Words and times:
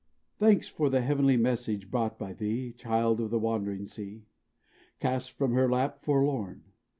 Thanks 0.39 0.67
for 0.67 0.89
the 0.89 1.01
heavenly 1.01 1.37
message 1.37 1.91
brought 1.91 2.17
by 2.17 2.33
thee, 2.33 2.73
Child 2.73 3.21
of 3.21 3.29
the 3.29 3.37
wandering 3.37 3.85
sea, 3.85 4.25
Cast 4.99 5.29
from 5.37 5.53
her 5.53 5.69
lap, 5.69 5.99
forlorn! 5.99 6.63